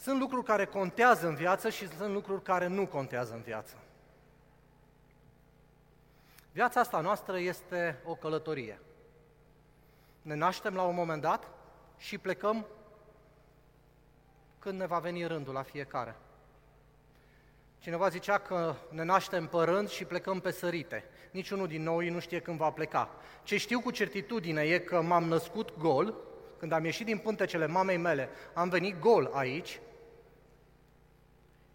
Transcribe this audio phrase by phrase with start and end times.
[0.00, 3.74] Sunt lucruri care contează în viață și sunt lucruri care nu contează în viață.
[6.52, 8.80] Viața asta noastră este o călătorie.
[10.22, 11.50] Ne naștem la un moment dat
[11.96, 12.66] și plecăm
[14.58, 16.16] când ne va veni rândul la fiecare.
[17.78, 21.04] Cineva zicea că ne naștem pe rând și plecăm pe sărite.
[21.30, 23.10] Niciunul din noi nu știe când va pleca.
[23.42, 26.14] Ce știu cu certitudine e că m-am născut gol,
[26.58, 29.80] când am ieșit din pântecele mamei mele, am venit gol aici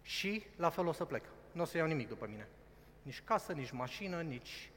[0.04, 1.24] și la fel o să plec.
[1.52, 2.48] Nu o să iau nimic după mine.
[3.02, 4.70] Nici casă, nici mașină, nici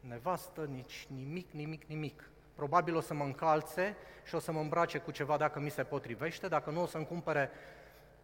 [0.00, 2.30] nevastă, nici nimic, nimic, nimic.
[2.54, 5.82] Probabil o să mă încalțe și o să mă îmbrace cu ceva dacă mi se
[5.82, 7.50] potrivește, dacă nu o să-mi cumpere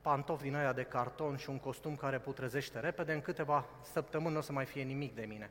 [0.01, 4.39] pantofi din aia de carton și un costum care putrezește repede, în câteva săptămâni nu
[4.39, 5.51] o să mai fie nimic de mine.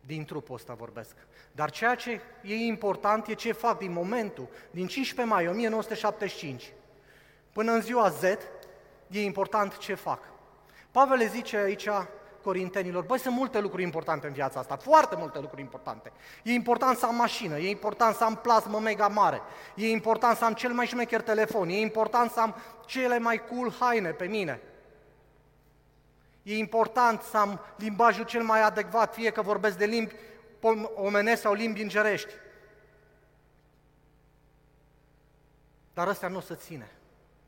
[0.00, 1.16] Din trupul ăsta vorbesc.
[1.52, 6.72] Dar ceea ce e important e ce fac din momentul, din 15 mai 1975
[7.52, 8.22] până în ziua Z,
[9.10, 10.20] e important ce fac.
[10.90, 11.88] Pavel le zice aici
[12.42, 16.12] corintenilor, băi, sunt multe lucruri importante în viața asta, foarte multe lucruri importante.
[16.42, 19.40] E important să am mașină, e important să am plasmă mega mare,
[19.74, 22.54] e important să am cel mai șmecher telefon, e important să am
[22.86, 24.60] cele mai cool haine pe mine.
[26.42, 30.14] E important să am limbajul cel mai adecvat, fie că vorbesc de limbi
[30.94, 32.32] omenesc sau limbi îngerești.
[35.94, 36.90] Dar ăstea nu o să ține.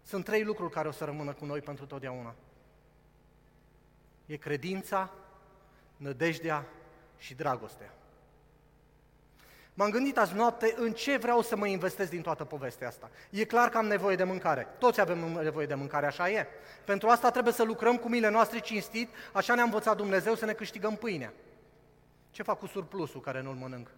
[0.07, 2.35] Sunt trei lucruri care o să rămână cu noi pentru totdeauna.
[4.27, 5.11] E credința,
[5.97, 6.67] nădejdea
[7.19, 7.95] și dragostea.
[9.75, 13.11] M-am gândit azi noapte în ce vreau să mă investesc din toată povestea asta.
[13.31, 14.67] E clar că am nevoie de mâncare.
[14.79, 16.47] Toți avem nevoie de mâncare, așa e.
[16.85, 20.53] Pentru asta trebuie să lucrăm cu mile noastre cinstit, așa ne-a învățat Dumnezeu să ne
[20.53, 21.33] câștigăm pâinea.
[22.31, 23.91] Ce fac cu surplusul care nu-l mănânc?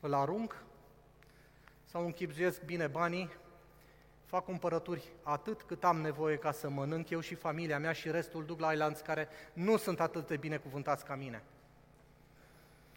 [0.00, 0.62] Îl arunc
[1.94, 3.30] sau închipzuiesc bine banii
[4.24, 8.44] fac cumpărături atât cât am nevoie ca să mănânc eu și familia mea și restul
[8.44, 11.42] duc la Islands care nu sunt atât de binecuvântați ca mine.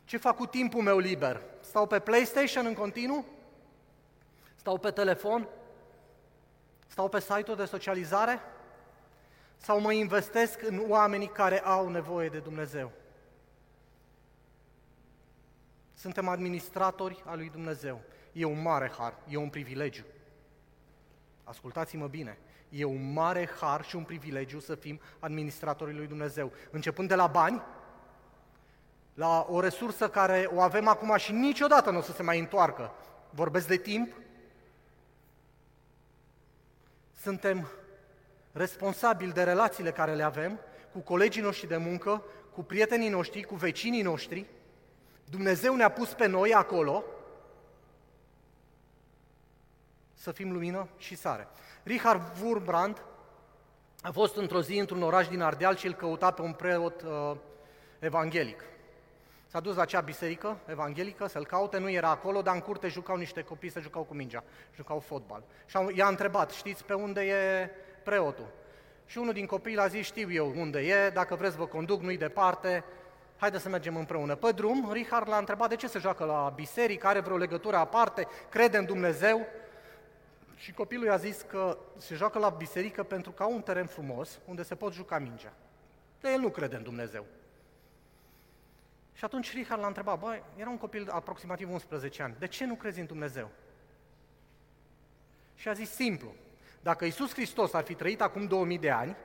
[0.05, 1.41] Ce fac cu timpul meu liber?
[1.59, 3.25] Stau pe PlayStation în continuu?
[4.55, 5.47] Stau pe telefon?
[6.87, 8.39] Stau pe site-uri de socializare?
[9.57, 12.91] Sau mă investesc în oamenii care au nevoie de Dumnezeu?
[15.93, 18.01] Suntem administratori al lui Dumnezeu.
[18.37, 20.03] E un mare har, e un privilegiu.
[21.43, 22.37] Ascultați-mă bine,
[22.69, 26.51] e un mare har și un privilegiu să fim administratorii lui Dumnezeu.
[26.71, 27.61] Începând de la bani,
[29.13, 32.91] la o resursă care o avem acum și niciodată nu o să se mai întoarcă.
[33.29, 34.13] Vorbesc de timp.
[37.21, 37.67] Suntem
[38.51, 40.59] responsabili de relațiile care le avem
[40.91, 42.23] cu colegii noștri de muncă,
[42.53, 44.45] cu prietenii noștri, cu vecinii noștri.
[45.29, 47.03] Dumnezeu ne-a pus pe noi acolo
[50.17, 51.47] să fim lumină și sare.
[51.83, 53.01] Richard Wurmbrand
[54.01, 57.35] a fost într-o zi într-un oraș din Ardeal și îl căuta pe un preot uh,
[57.99, 58.63] evanghelic.
[59.47, 63.15] S-a dus la acea biserică evanghelică să-l caute, nu era acolo, dar în curte jucau
[63.15, 64.43] niște copii, se jucau cu mingea,
[64.75, 65.43] jucau fotbal.
[65.65, 67.69] Și i-a întrebat, știți pe unde e
[68.03, 68.47] preotul?
[69.05, 72.17] Și unul din copii l-a zis, știu eu unde e, dacă vreți vă conduc, nu-i
[72.17, 72.83] departe,
[73.37, 74.35] haideți să mergem împreună.
[74.35, 78.27] Pe drum, Richard l-a întrebat de ce se joacă la biserică, are vreo legătură aparte,
[78.49, 79.47] crede în Dumnezeu.
[80.57, 84.39] Și copilul i-a zis că se joacă la biserică pentru că au un teren frumos
[84.45, 85.53] unde se pot juca mingea.
[86.21, 87.25] De el nu crede în Dumnezeu.
[89.13, 92.75] Și atunci Richard l-a întrebat, băi, era un copil aproximativ 11 ani, de ce nu
[92.75, 93.49] crezi în Dumnezeu?
[95.55, 96.33] Și a zis simplu,
[96.81, 99.15] dacă Isus Hristos ar fi trăit acum 2000 de ani,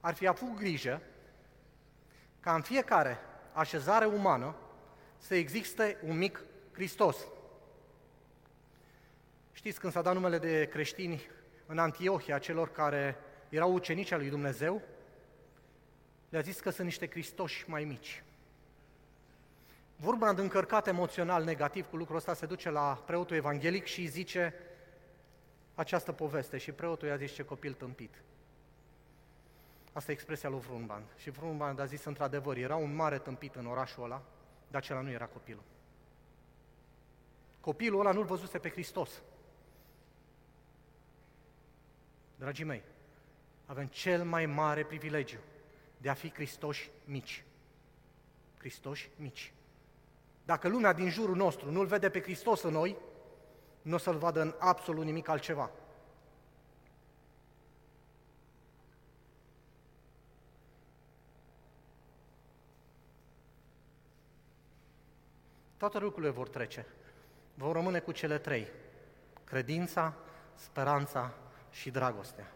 [0.00, 1.00] ar fi avut grijă
[2.40, 3.18] ca în fiecare
[3.52, 4.54] așezare umană
[5.18, 7.16] să existe un mic Hristos.
[9.54, 11.22] Știți, când s-a dat numele de creștini
[11.66, 13.16] în Antiohia, celor care
[13.48, 14.82] erau ucenici al lui Dumnezeu,
[16.28, 18.22] le-a zis că sunt niște cristoși mai mici.
[19.96, 24.54] Vorba încărcat emoțional negativ cu lucrul ăsta se duce la preotul evanghelic și îi zice
[25.74, 28.22] această poveste și preotul i-a zis ce copil tâmpit.
[29.92, 31.04] Asta e expresia lui Vrunband.
[31.16, 34.22] Și Vrunband a zis într-adevăr, era un mare tâmpit în orașul ăla,
[34.70, 35.62] dar acela nu era copilul.
[37.60, 39.22] Copilul ăla nu-l văzuse pe Hristos.
[42.44, 42.82] Dragii mei,
[43.66, 45.38] avem cel mai mare privilegiu
[45.96, 47.44] de a fi Cristoși mici.
[48.58, 49.52] Cristoși mici.
[50.44, 52.96] Dacă lumea din jurul nostru nu-L vede pe Hristos în noi,
[53.82, 55.70] nu o să-L vadă în absolut nimic altceva.
[65.76, 66.86] Toate lucrurile vor trece.
[67.54, 68.68] Vor rămâne cu cele trei.
[69.44, 70.14] Credința,
[70.54, 71.34] speranța
[71.74, 72.52] și dragostea.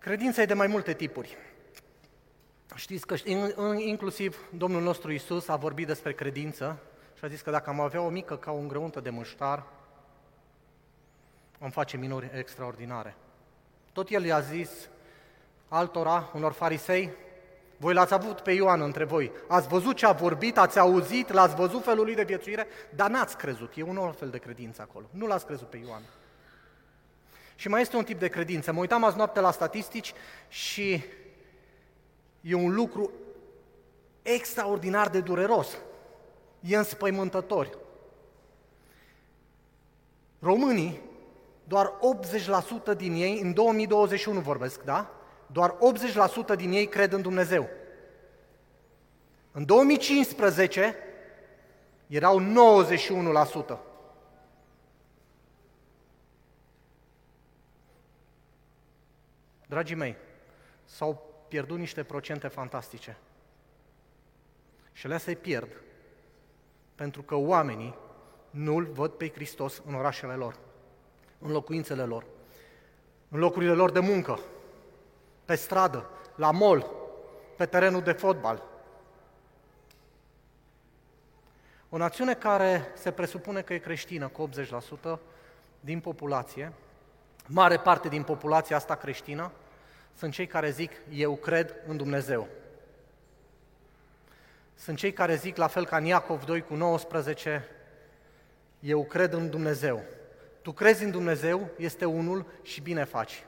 [0.00, 1.36] Credința e de mai multe tipuri.
[2.74, 3.14] Știți că
[3.76, 6.78] inclusiv Domnul nostru Isus a vorbit despre credință
[7.16, 9.66] și a zis că dacă am avea o mică ca o îngrăuntă de măștar,
[11.60, 13.16] am face minori extraordinare.
[13.92, 14.88] Tot el i-a zis
[15.68, 17.10] altora, unor farisei,
[17.80, 21.54] voi l-ați avut pe Ioan între voi, ați văzut ce a vorbit, ați auzit, l-ați
[21.54, 25.06] văzut felul lui de viețuire, dar n-ați crezut, e un alt fel de credință acolo,
[25.10, 26.02] nu l-ați crezut pe Ioan.
[27.54, 28.72] Și mai este un tip de credință.
[28.72, 30.12] Mă uitam azi noapte la statistici
[30.48, 31.04] și
[32.40, 33.10] e un lucru
[34.22, 35.76] extraordinar de dureros.
[36.60, 37.78] E înspăimântător.
[40.38, 41.00] Românii,
[41.64, 41.92] doar
[42.94, 45.17] 80% din ei, în 2021 vorbesc, da?
[45.52, 45.74] Doar
[46.52, 47.68] 80% din ei cred în Dumnezeu.
[49.52, 50.96] În 2015
[52.06, 52.40] erau
[53.74, 53.78] 91%.
[59.66, 60.16] Dragii mei,
[60.84, 63.16] s-au pierdut niște procente fantastice.
[64.92, 65.68] Și le se pierd
[66.94, 67.94] pentru că oamenii
[68.50, 70.58] nu-L văd pe Hristos în orașele lor,
[71.38, 72.24] în locuințele lor,
[73.28, 74.40] în locurile lor de muncă,
[75.48, 76.90] pe stradă, la mall,
[77.56, 78.62] pe terenul de fotbal.
[81.88, 84.48] O națiune care se presupune că e creștină cu
[85.14, 85.18] 80%
[85.80, 86.72] din populație,
[87.46, 89.50] mare parte din populația asta creștină,
[90.16, 92.48] sunt cei care zic, eu cred în Dumnezeu.
[94.74, 97.68] Sunt cei care zic, la fel ca în Iacov 2 cu 19,
[98.80, 100.02] eu cred în Dumnezeu.
[100.62, 103.47] Tu crezi în Dumnezeu, este unul și bine faci.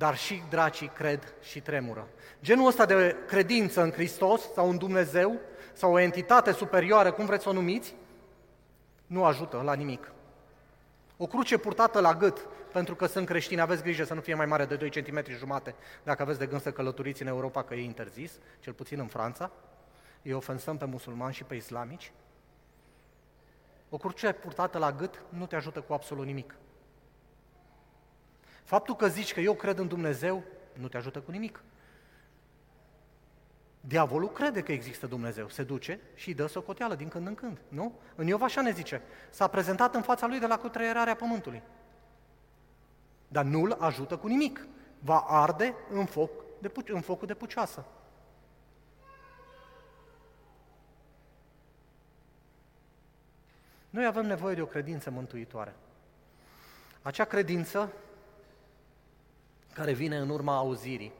[0.00, 2.08] Dar și dracii cred și tremură.
[2.42, 5.40] Genul ăsta de credință în Hristos sau în Dumnezeu
[5.72, 7.94] sau o entitate superioară, cum vreți să o numiți,
[9.06, 10.12] nu ajută la nimic.
[11.16, 14.46] O cruce purtată la gât, pentru că sunt creștini, aveți grijă să nu fie mai
[14.46, 17.82] mare de 2 cm jumate dacă aveți de gând să călătoriți în Europa, că e
[17.82, 19.50] interzis, cel puțin în Franța,
[20.22, 22.12] îi ofensăm pe musulmani și pe islamici.
[23.88, 26.54] O cruce purtată la gât nu te ajută cu absolut nimic.
[28.64, 30.42] Faptul că zici că eu cred în Dumnezeu
[30.72, 31.62] nu te ajută cu nimic.
[33.80, 37.94] Diavolul crede că există Dumnezeu, se duce și dă socoteală din când în când, nu?
[38.14, 41.62] În Iov așa ne zice, s-a prezentat în fața lui de la cutreierarea pământului.
[43.28, 44.66] Dar nu-l ajută cu nimic.
[44.98, 47.84] Va arde în, foc de, în focul de pucioasă.
[53.90, 55.74] Noi avem nevoie de o credință mântuitoare.
[57.02, 57.92] Acea credință
[59.80, 61.12] care vine în urma auzirii.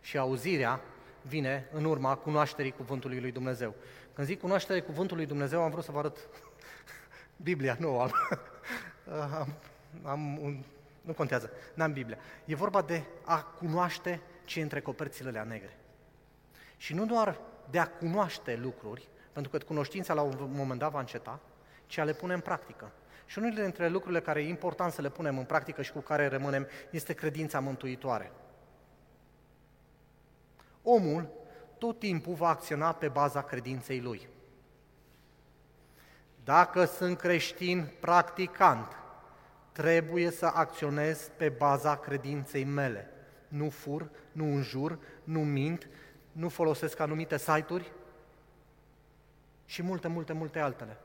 [0.00, 0.80] Și auzirea
[1.22, 3.74] vine în urma cunoașterii Cuvântului lui Dumnezeu.
[4.12, 6.28] Când zic cunoașterea Cuvântului lui Dumnezeu, am vrut să vă arăt
[7.48, 8.12] Biblia, nu am.
[9.32, 9.54] am,
[10.02, 10.64] am un,
[11.00, 12.18] nu contează, n-am Biblia.
[12.44, 15.78] E vorba de a cunoaște ce între coperțile alea negre.
[16.76, 17.38] Și nu doar
[17.70, 21.40] de a cunoaște lucruri, pentru că cunoștința la un moment dat va înceta,
[21.86, 22.92] ci a le pune în practică.
[23.32, 26.26] Și unul dintre lucrurile care e important să le punem în practică și cu care
[26.26, 28.32] rămânem este credința mântuitoare.
[30.82, 31.28] Omul
[31.78, 34.28] tot timpul va acționa pe baza credinței lui.
[36.44, 38.96] Dacă sunt creștin practicant,
[39.72, 43.10] trebuie să acționez pe baza credinței mele.
[43.48, 45.88] Nu fur, nu înjur, nu mint,
[46.32, 47.92] nu folosesc anumite site-uri
[49.66, 50.96] și multe, multe, multe altele.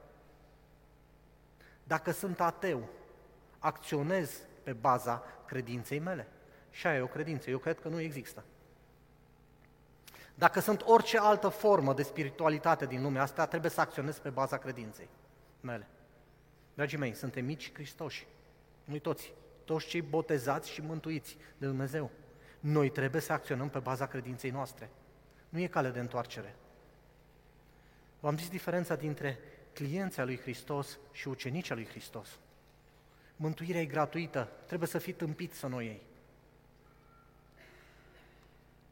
[1.88, 2.90] Dacă sunt ateu,
[3.60, 6.28] acționez pe baza credinței mele.
[6.70, 8.44] Și aia e o credință, eu cred că nu există.
[10.36, 14.58] Dacă sunt orice altă formă de spiritualitate din lumea asta, trebuie să acționez pe baza
[14.58, 15.10] credinței
[15.62, 15.88] mele.
[16.74, 18.28] Dragii mei, suntem mici Hristoși.
[18.84, 19.34] Noi toți,
[19.66, 22.12] toți cei botezați și mântuiți de Dumnezeu.
[22.60, 24.90] Noi trebuie să acționăm pe baza credinței noastre.
[25.50, 26.56] Nu e cale de întoarcere.
[28.20, 29.40] V-am zis diferența dintre
[29.78, 32.28] clienții lui Hristos și ucenicii lui Hristos.
[33.36, 36.02] Mântuirea e gratuită, trebuie să fii tâmpit să nu iei.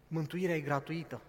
[0.08, 1.22] Mântuirea e gratuită,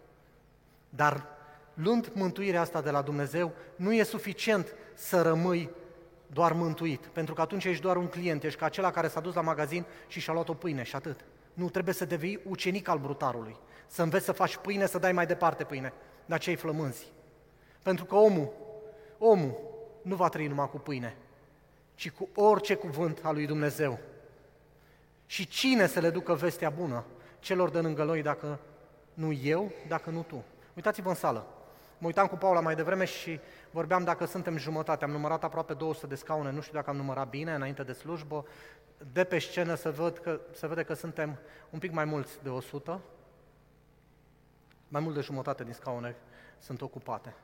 [0.88, 1.26] dar
[1.74, 5.70] luând mântuirea asta de la Dumnezeu, nu e suficient să rămâi
[6.26, 9.34] doar mântuit, pentru că atunci ești doar un client, ești ca acela care s-a dus
[9.34, 11.24] la magazin și și-a luat o pâine și atât.
[11.52, 15.26] Nu, trebuie să devii ucenic al brutarului, să înveți să faci pâine, să dai mai
[15.26, 15.92] departe pâine,
[16.26, 17.06] dar cei flămânzi.
[17.82, 18.52] Pentru că omul,
[19.18, 19.58] omul
[20.02, 21.16] nu va trăi numai cu pâine,
[21.94, 23.98] ci cu orice cuvânt al lui Dumnezeu.
[25.26, 27.04] Și cine să le ducă vestea bună
[27.38, 28.58] celor de lângă noi dacă
[29.14, 30.44] nu eu, dacă nu tu?
[30.74, 31.46] Uitați-vă în sală.
[31.98, 35.04] Mă uitam cu Paula mai devreme și vorbeam dacă suntem jumătate.
[35.04, 38.44] Am numărat aproape 200 de scaune, nu știu dacă am numărat bine înainte de slujbă.
[39.12, 41.38] De pe scenă se, văd că, se vede că suntem
[41.70, 43.00] un pic mai mulți de 100.
[44.88, 46.16] Mai mult de jumătate din scaune
[46.58, 47.34] sunt ocupate.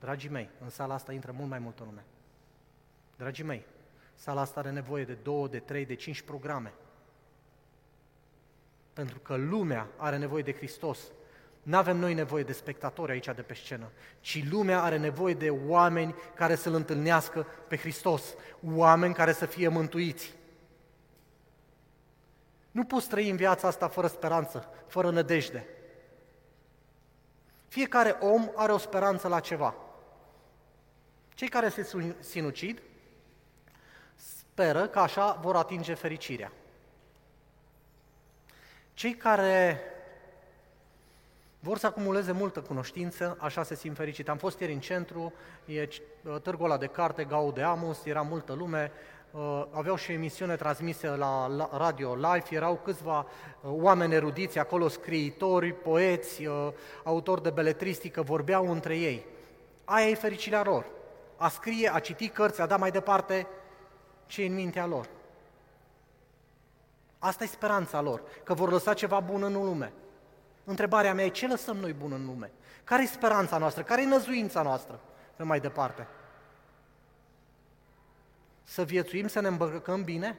[0.00, 2.04] Dragii mei, în sala asta intră mult mai multă lume.
[3.16, 3.66] Dragii mei,
[4.14, 6.72] sala asta are nevoie de două, de trei, de cinci programe.
[8.92, 10.98] Pentru că lumea are nevoie de Hristos.
[11.62, 13.90] Nu avem noi nevoie de spectatori aici de pe scenă,
[14.20, 18.34] ci lumea are nevoie de oameni care să-L întâlnească pe Hristos,
[18.74, 20.34] oameni care să fie mântuiți.
[22.70, 25.66] Nu poți trăi în viața asta fără speranță, fără nădejde.
[27.68, 29.74] Fiecare om are o speranță la ceva.
[31.38, 31.88] Cei care se
[32.20, 32.82] sinucid
[34.14, 36.52] speră că așa vor atinge fericirea.
[38.94, 39.80] Cei care
[41.60, 44.28] vor să acumuleze multă cunoștință, așa se simt fericit.
[44.28, 45.32] Am fost ieri în centru,
[45.64, 45.88] e
[46.42, 48.92] târgul ăla de carte, Gaudeamus, era multă lume,
[49.30, 54.88] uh, aveau și o emisiune transmisă la radio live, erau câțiva uh, oameni erudiți acolo,
[54.88, 56.68] scriitori, poeți, uh,
[57.04, 59.26] autori de beletristică, vorbeau între ei.
[59.84, 60.96] Aia e fericirea lor.
[61.38, 63.46] A scrie, a citi cărți, a da mai departe
[64.26, 65.08] ce în mintea lor.
[67.18, 69.92] Asta e speranța lor, că vor lăsa ceva bun în lume.
[70.64, 72.50] Întrebarea mea e ce lăsăm noi bun în lume?
[72.84, 73.82] Care e speranța noastră?
[73.82, 75.00] Care e năzuința noastră?
[75.36, 76.06] Pe mai departe.
[78.64, 80.38] Să viețuim, să ne îmbrăcăm bine?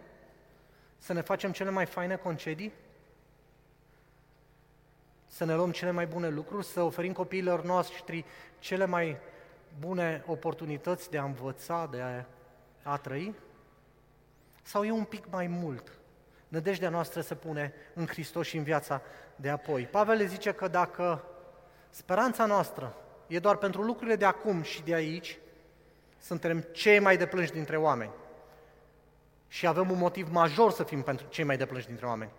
[0.97, 2.73] Să ne facem cele mai faine concedii?
[5.27, 6.65] Să ne luăm cele mai bune lucruri?
[6.65, 8.25] Să oferim copiilor noștri
[8.59, 9.17] cele mai
[9.79, 12.25] bune oportunități de a învăța, de a,
[12.91, 13.35] a trăi?
[14.63, 15.91] Sau e un pic mai mult?
[16.47, 19.01] Nădejdea noastră se pune în Hristos și în viața
[19.35, 19.83] de apoi.
[19.83, 21.23] Pavel le zice că dacă
[21.89, 22.95] speranța noastră
[23.27, 25.39] e doar pentru lucrurile de acum și de aici,
[26.21, 28.11] suntem cei mai deplânși dintre oameni.
[29.47, 32.31] Și avem un motiv major să fim pentru cei mai deplânși dintre oameni.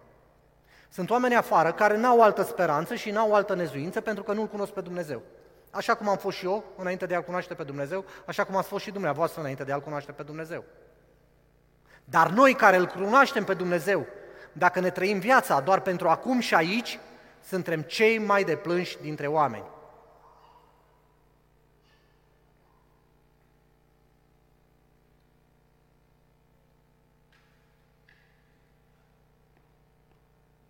[0.89, 4.73] Sunt oameni afară care n-au altă speranță și n-au altă nezuință pentru că nu-L cunosc
[4.73, 5.23] pe Dumnezeu.
[5.71, 8.69] Așa cum am fost și eu înainte de a-L cunoaște pe Dumnezeu, așa cum ați
[8.69, 10.65] fost și dumneavoastră înainte de a-L cunoaște pe Dumnezeu.
[12.05, 14.07] Dar noi care îl cunoaștem pe Dumnezeu,
[14.53, 16.99] dacă ne trăim viața doar pentru acum și aici,
[17.43, 19.65] suntem cei mai deplânși dintre oameni.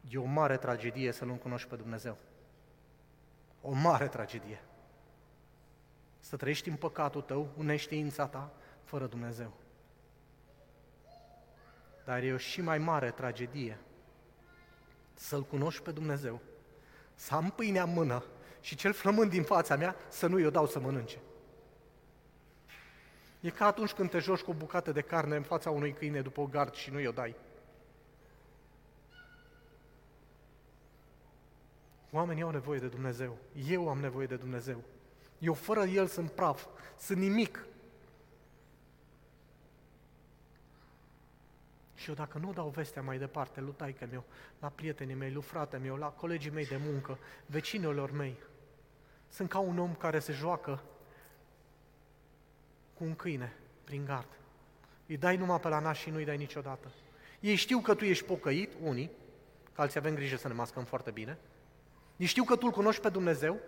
[0.09, 2.17] E o mare tragedie să nu cunoști pe Dumnezeu.
[3.63, 4.63] O mare tragedie.
[6.31, 8.53] Să trăiești în păcatul tău, în neștiința ta,
[8.85, 9.53] fără Dumnezeu.
[12.05, 13.79] Dar e o și mai mare tragedie
[15.15, 16.41] să-L cunoști pe Dumnezeu,
[17.15, 18.25] să am pâinea în mână
[18.61, 21.19] și cel flămând din fața mea să nu i-o dau să mănânce.
[23.41, 26.21] E ca atunci când te joci cu o bucată de carne în fața unui câine
[26.21, 27.37] după o gard și nu i-o dai.
[32.11, 33.37] Oamenii au nevoie de Dumnezeu.
[33.69, 34.83] Eu am nevoie de Dumnezeu.
[35.41, 36.67] Eu fără El sunt praf,
[36.99, 37.65] sunt nimic.
[41.95, 44.25] Și eu dacă nu dau vestea mai departe lui taică meu,
[44.59, 48.37] la prietenii mei, lui frate meu, la colegii mei de muncă, vecinilor mei,
[49.29, 50.83] sunt ca un om care se joacă
[52.95, 54.29] cu un câine prin gard.
[55.07, 56.93] Îi dai numai pe la nas și nu-i dai niciodată.
[57.41, 59.11] Ei știu că tu ești pocăit, unii,
[59.73, 61.39] că alții avem grijă să ne mascăm foarte bine.
[62.17, 63.61] Ei știu că tu îl cunoști pe Dumnezeu,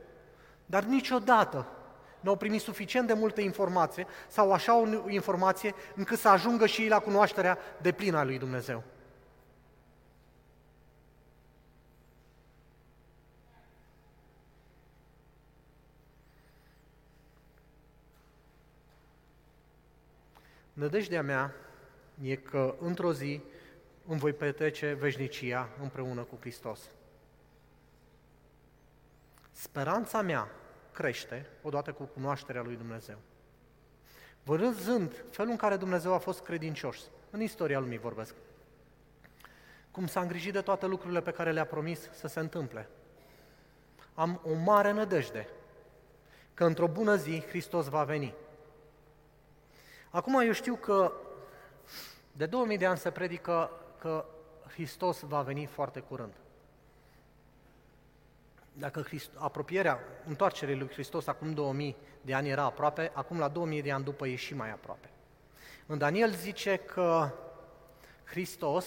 [0.72, 1.66] dar niciodată
[2.20, 6.82] nu au primit suficient de multă informație sau așa o informație încât să ajungă și
[6.82, 8.82] ei la cunoașterea de plină a lui Dumnezeu.
[20.72, 21.54] Nădejdea mea
[22.22, 23.40] e că într-o zi
[24.06, 26.80] îmi voi petrece veșnicia împreună cu Hristos.
[29.50, 30.48] Speranța mea
[30.92, 33.16] crește odată cu cunoașterea lui Dumnezeu.
[34.44, 38.34] Văzând felul în care Dumnezeu a fost credincios, în istoria lumii vorbesc,
[39.90, 42.88] cum s-a îngrijit de toate lucrurile pe care le-a promis să se întâmple.
[44.14, 45.49] Am o mare nădejde
[46.54, 48.34] că într-o bună zi Hristos va veni.
[50.11, 51.12] Acum eu știu că
[52.32, 54.25] de 2000 de ani se predică că
[54.72, 56.32] Hristos va veni foarte curând.
[58.72, 63.82] Dacă Christ, apropierea, întoarcerea lui Hristos acum 2000 de ani era aproape, acum la 2000
[63.82, 65.10] de ani după e și mai aproape.
[65.86, 67.30] În Daniel zice că
[68.24, 68.86] Hristos,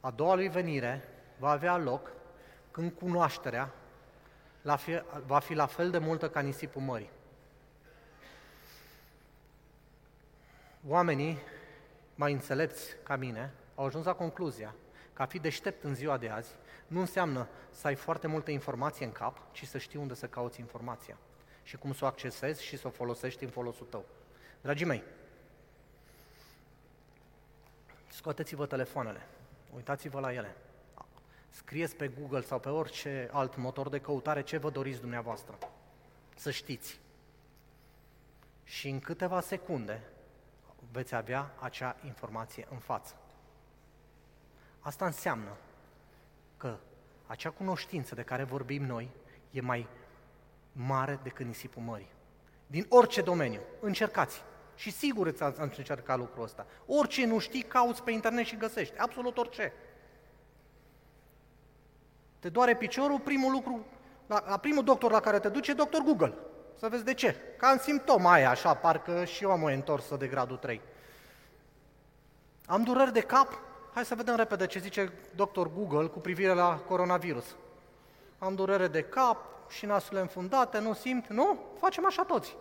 [0.00, 2.12] a doua lui venire, va avea loc
[2.70, 3.74] când cunoașterea
[4.62, 7.10] la fi, va fi la fel de multă ca nisipul mării.
[10.86, 11.38] Oamenii
[12.14, 14.74] mai înțelepți ca mine au ajuns la concluzia
[15.12, 16.54] că a fi deștept în ziua de azi
[16.88, 20.60] nu înseamnă să ai foarte multă informație în cap, ci să știi unde să cauți
[20.60, 21.16] informația
[21.62, 24.04] și cum să o accesezi și să o folosești în folosul tău.
[24.60, 25.02] Dragii mei,
[28.08, 29.26] scoateți-vă telefoanele,
[29.74, 30.56] uitați-vă la ele,
[31.48, 35.58] scrieți pe Google sau pe orice alt motor de căutare ce vă doriți dumneavoastră.
[36.36, 37.00] Să știți.
[38.64, 40.02] Și în câteva secunde
[40.92, 43.16] veți avea acea informație în față.
[44.80, 45.56] Asta înseamnă
[46.58, 46.76] că
[47.26, 49.10] acea cunoștință de care vorbim noi
[49.50, 49.86] e mai
[50.72, 52.10] mare decât nisipul mării.
[52.66, 53.60] Din orice domeniu.
[53.80, 54.42] Încercați.
[54.74, 56.66] Și sigur îți ați încercat lucrul ăsta.
[56.86, 58.98] Orice nu știi, cauți pe internet și găsești.
[58.98, 59.72] Absolut orice.
[62.38, 63.86] Te doare piciorul, primul lucru,
[64.26, 66.34] la, la primul doctor la care te duce, doctor Google.
[66.78, 67.36] Să vezi de ce.
[67.56, 70.80] Ca în simptoma aia, așa, parcă și eu am o întorsă de gradul 3.
[72.66, 73.60] Am dureri de cap?
[73.98, 77.56] Hai să vedem repede ce zice doctor Google cu privire la coronavirus.
[78.38, 81.26] Am durere de cap și nasurile înfundate, nu simt?
[81.26, 81.58] Nu?
[81.78, 82.56] Facem așa toți.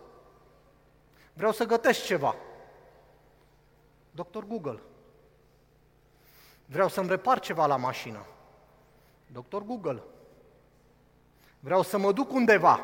[1.34, 2.36] Vreau să gătesc ceva.
[4.12, 4.82] Doctor Google.
[6.66, 8.26] Vreau să-mi repar ceva la mașină.
[9.32, 10.04] Doctor Google.
[11.60, 12.80] Vreau să mă duc undeva,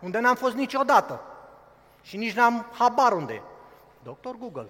[0.00, 1.20] unde n-am fost niciodată
[2.02, 3.42] și nici n-am habar unde.
[4.02, 4.68] Doctor Google.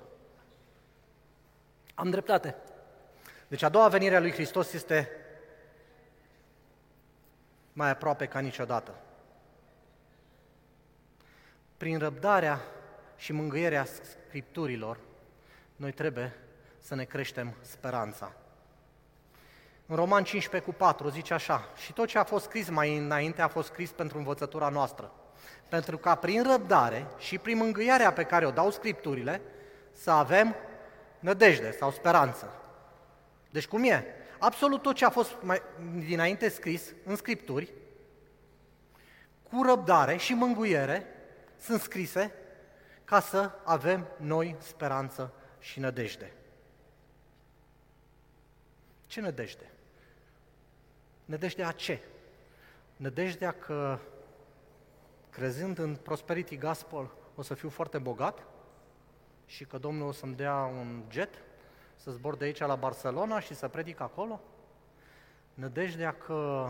[1.95, 2.57] Am dreptate.
[3.49, 5.11] Deci a doua venire a lui Hristos este
[7.73, 8.95] mai aproape ca niciodată.
[11.77, 12.61] Prin răbdarea
[13.17, 14.99] și mângâierea Scripturilor,
[15.77, 16.37] noi trebuie
[16.79, 18.33] să ne creștem speranța.
[19.87, 23.43] În Roman 15 cu 4 zice așa, și tot ce a fost scris mai înainte
[23.43, 25.13] a fost scris pentru învățătura noastră,
[25.69, 29.41] pentru ca prin răbdare și prin mângâiarea pe care o dau Scripturile,
[29.93, 30.57] să avem
[31.19, 32.64] nădejde sau speranță.
[33.55, 34.05] Deci cum e?
[34.39, 35.63] Absolut tot ce a fost mai
[36.07, 37.73] dinainte scris în Scripturi,
[39.43, 41.07] cu răbdare și mângâiere,
[41.61, 42.33] sunt scrise
[43.05, 46.33] ca să avem noi speranță și nădejde.
[49.07, 49.71] Ce nădejde?
[51.25, 52.03] Nădejdea ce?
[52.97, 53.99] Nădejdea că
[55.31, 58.47] crezând în Prosperity Gospel o să fiu foarte bogat
[59.47, 61.44] și că Domnul o să-mi dea un jet
[62.05, 64.41] să zbor de aici la Barcelona și să predic acolo?
[65.55, 66.69] Nădejdea că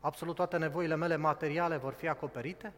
[0.00, 2.72] absolut toate nevoile mele materiale vor fi acoperite?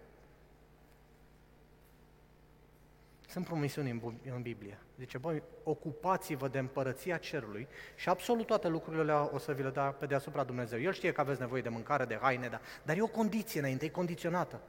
[3.28, 4.78] Sunt promisiuni în Biblie.
[4.98, 9.90] Zice, băi, ocupați-vă de împărăția cerului și absolut toate lucrurile o să vi le dea
[9.90, 10.80] pe deasupra Dumnezeu.
[10.80, 13.84] El știe că aveți nevoie de mâncare, de haine, da, dar e o condiție înainte,
[13.84, 14.60] e condiționată.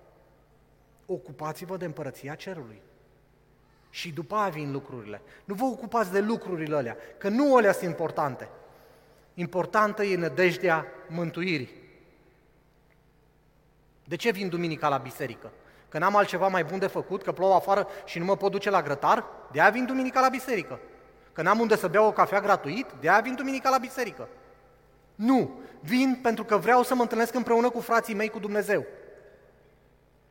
[1.06, 2.82] Ocupați-vă de împărăția cerului.
[3.94, 5.22] Și după aia vin lucrurile.
[5.44, 8.50] Nu vă ocupați de lucrurile alea, că nu alea sunt importante.
[9.34, 11.80] Importantă e nădejdea mântuirii.
[14.04, 15.52] De ce vin duminica la biserică?
[15.90, 18.70] Că n-am altceva mai bun de făcut, că plouă afară și nu mă pot duce
[18.70, 19.26] la grătar?
[19.52, 20.80] De aia vin duminica la biserică.
[21.34, 22.86] Că n-am unde să beau o cafea gratuit?
[23.00, 24.28] De aia vin duminica la biserică.
[25.16, 28.86] Nu, vin pentru că vreau să mă întâlnesc împreună cu frații mei cu Dumnezeu.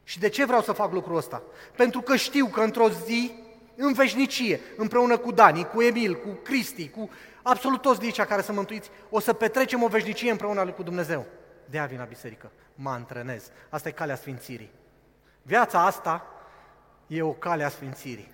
[0.05, 1.42] Și de ce vreau să fac lucrul ăsta?
[1.77, 3.33] Pentru că știu că într-o zi,
[3.76, 7.11] în veșnicie, împreună cu Dani, cu Emil, cu Cristi, cu
[7.42, 11.26] absolut toți de aici care să mântuiți, o să petrecem o veșnicie împreună cu Dumnezeu.
[11.64, 13.50] De aia vin la biserică, mă antrenez.
[13.68, 14.70] Asta e calea sfințirii.
[15.42, 16.26] Viața asta
[17.06, 18.30] e o cale a sfințirii.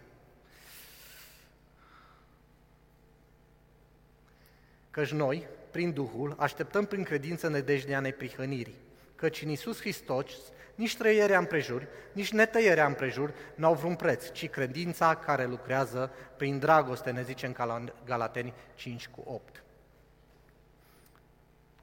[4.91, 8.85] Căci noi, prin Duhul, așteptăm prin credință nădejdea neprihănirii.
[9.17, 10.27] Căci în Iisus Hristos,
[10.75, 17.11] nici trăierea împrejur, nici netăierea împrejur n-au vreun preț, ci credința care lucrează prin dragoste,
[17.11, 19.63] ne zice în Galateni 5 cu 8.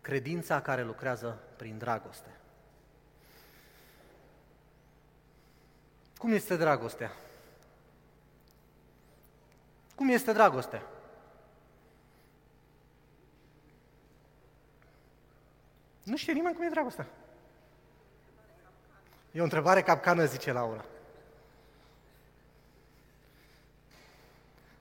[0.02, 2.30] Credința care lucrează prin dragoste.
[6.18, 7.12] Cum este dragostea?
[9.96, 10.82] Cum este dragostea?
[16.04, 17.08] Nu știe nimeni cum e dragostea.
[19.36, 20.86] E o întrebare capcană, zice Laura.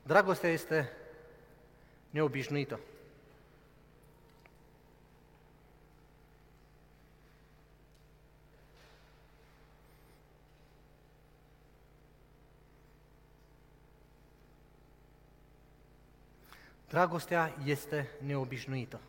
[0.03, 0.93] Dragostea este
[2.11, 2.81] neobișnuită.
[16.89, 19.01] Dragostea este neobișnuită.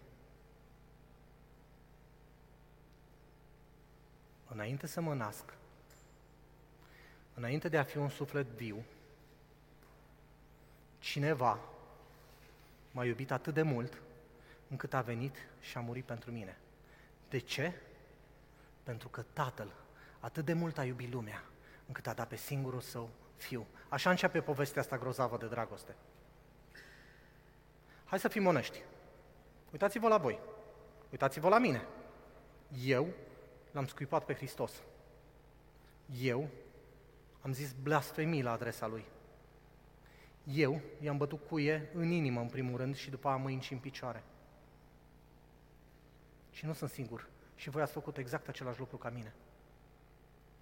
[4.64, 5.54] Înainte să mă nasc,
[7.34, 8.84] înainte de a fi un suflet viu,
[11.00, 11.60] cineva
[12.92, 14.02] m-a iubit atât de mult
[14.70, 16.58] încât a venit și a murit pentru mine.
[17.30, 17.74] De ce?
[18.84, 19.74] Pentru că Tatăl
[20.20, 21.44] atât de mult a iubit lumea,
[21.88, 23.68] încât a dat pe singurul său fiu.
[23.90, 25.96] Așa începe povestea asta grozavă de dragoste.
[28.06, 28.82] Hai să fim onești.
[29.72, 30.40] Uitați-vă la voi.
[31.12, 31.86] Uitați-vă la mine.
[32.84, 33.08] Eu
[33.74, 34.72] l-am scuipat pe Hristos.
[36.22, 36.48] Eu
[37.42, 39.06] am zis blasfemii la adresa Lui.
[40.44, 43.80] Eu i-am bătut cuie în inimă, în primul rând, și după aia mâini și în
[43.80, 44.24] picioare.
[46.52, 47.28] Și nu sunt singur.
[47.56, 49.34] Și voi ați făcut exact același lucru ca mine.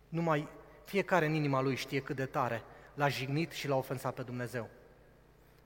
[0.10, 0.48] Numai
[0.86, 4.70] fiecare în inima lui știe cât de tare l-a jignit și l-a ofensat pe Dumnezeu.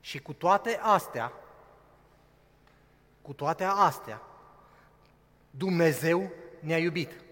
[0.00, 1.32] Și cu toate astea,
[3.22, 4.22] cu toate astea,
[5.50, 6.30] Dumnezeu
[6.60, 7.24] ne-a iubit.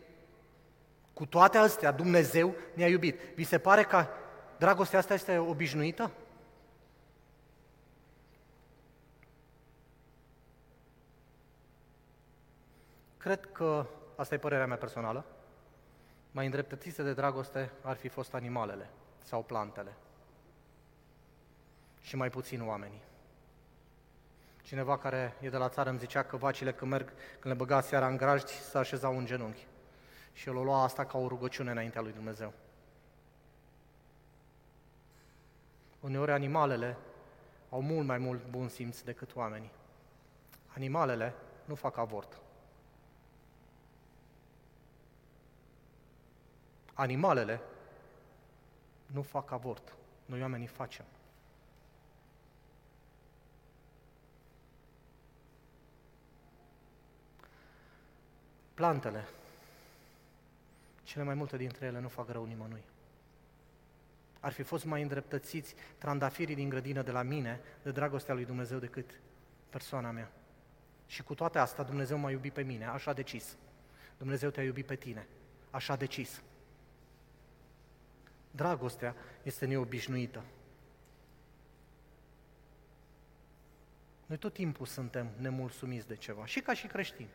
[1.15, 3.21] Cu toate astea, Dumnezeu ne-a iubit.
[3.35, 4.07] Vi se pare că
[4.59, 6.11] dragostea asta este obișnuită?
[13.17, 15.25] Cred că, asta e părerea mea personală,
[16.31, 18.91] mai îndreptățite de dragoste ar fi fost animalele
[19.23, 19.93] sau plantele
[22.01, 23.03] și mai puțin oamenii.
[24.63, 27.81] Cineva care e de la țară îmi zicea că vacile când merg, când le băga
[27.81, 29.67] seara în grajdi, să așezau în genunchi.
[30.35, 32.53] Și el o lua asta ca o rugăciune înaintea lui Dumnezeu.
[36.01, 36.97] Uneori animalele
[37.71, 39.71] au mult mai mult bun simț decât oamenii.
[40.67, 42.41] Animalele nu fac avort.
[46.95, 47.61] Animalele
[49.07, 49.97] nu fac avort.
[50.27, 51.05] Noi oamenii facem.
[58.75, 59.25] Plantele,
[61.15, 62.83] cele mai multe dintre ele nu fac rău nimănui.
[64.41, 68.79] Ar fi fost mai îndreptățiți trandafirii din grădină de la mine de dragostea lui Dumnezeu
[68.79, 69.21] decât
[69.71, 70.31] persoana mea.
[71.07, 73.57] Și cu toate astea Dumnezeu m-a iubit pe mine, așa decis.
[74.19, 75.27] Dumnezeu te-a iubit pe tine,
[75.71, 76.43] așa decis.
[78.51, 80.45] Dragostea este neobișnuită.
[84.27, 87.31] Noi tot timpul suntem nemulțumiți de ceva, și ca și creștini.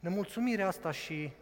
[0.00, 1.32] Nemulțumirea asta și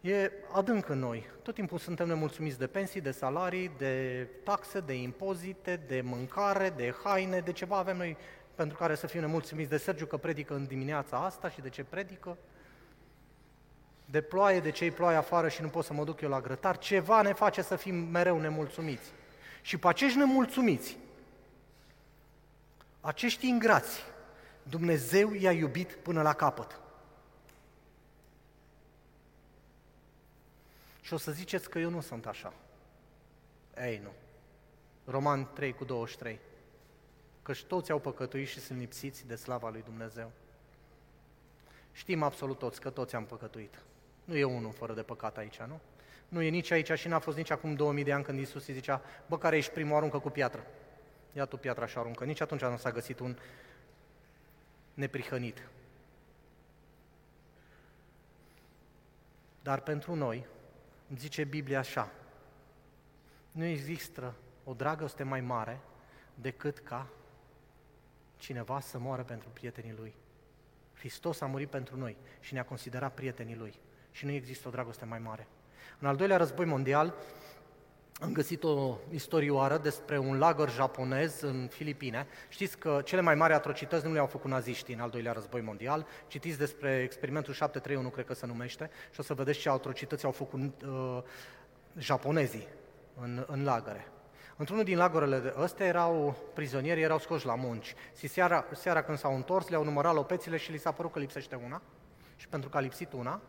[0.00, 1.30] e adânc în noi.
[1.42, 6.94] Tot timpul suntem nemulțumiți de pensii, de salarii, de taxe, de impozite, de mâncare, de
[7.04, 8.16] haine, de ceva avem noi
[8.54, 11.84] pentru care să fim nemulțumiți de Sergiu că predică în dimineața asta și de ce
[11.84, 12.36] predică
[14.04, 16.78] de ploaie, de ce ploaie afară și nu pot să mă duc eu la grătar,
[16.78, 19.12] ceva ne face să fim mereu nemulțumiți.
[19.62, 20.96] Și pe acești nemulțumiți,
[23.00, 24.04] acești ingrați,
[24.62, 26.79] Dumnezeu i-a iubit până la capăt.
[31.10, 32.52] Și o să ziceți că eu nu sunt așa.
[33.76, 34.10] Ei, nu.
[35.04, 36.38] Roman 3 cu 23.
[37.42, 40.32] Căci toți au păcătuit și sunt lipsiți de slava lui Dumnezeu.
[41.92, 43.82] Știm absolut toți că toți am păcătuit.
[44.24, 45.80] Nu e unul fără de păcat aici, nu?
[46.28, 48.74] Nu e nici aici și n-a fost nici acum 2000 de ani când Iisus îi
[48.74, 50.66] zicea, bă, care ești primul, aruncă cu piatră.
[51.32, 52.24] Ia tu piatra și aruncă.
[52.24, 53.36] Nici atunci nu s-a găsit un
[54.94, 55.68] neprihănit.
[59.62, 60.46] Dar pentru noi,
[61.10, 62.12] îmi zice Biblia așa,
[63.50, 65.80] nu există o dragoste mai mare
[66.34, 67.08] decât ca
[68.36, 70.14] cineva să moară pentru prietenii lui.
[70.94, 73.74] Hristos a murit pentru noi și ne-a considerat prietenii lui
[74.10, 75.46] și nu există o dragoste mai mare.
[75.98, 77.14] În al doilea război mondial
[78.20, 82.26] am găsit o istorioară despre un lagăr japonez în Filipine.
[82.48, 86.06] Știți că cele mai mari atrocități nu le-au făcut naziștii în al doilea război mondial.
[86.26, 90.30] Citiți despre experimentul 731, cred că se numește, și o să vedeți ce atrocități au
[90.30, 91.22] făcut uh,
[91.98, 92.68] japonezii
[93.20, 94.06] în, în lagăre.
[94.56, 97.94] Într-unul din lagărele ăstea erau prizonieri, erau scoși la munci.
[98.18, 101.60] Și seara, seara când s-au întors, le-au numărat lopețile și li s-a părut că lipsește
[101.64, 101.82] una.
[102.36, 103.40] Și pentru că a lipsit una,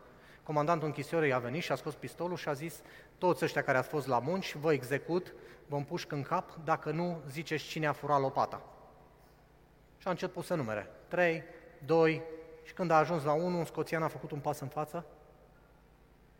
[0.42, 2.80] Comandantul închisorii a venit și a scos pistolul și a zis,
[3.18, 5.34] toți ăștia care ați fost la munci, vă execut,
[5.66, 8.62] vă împușc în cap, dacă nu, ziceți cine a furat lopata.
[9.98, 10.90] Și a început să numere.
[11.08, 11.42] 3,
[11.86, 12.22] 2,
[12.62, 15.04] și când a ajuns la 1, un scoțian a făcut un pas în față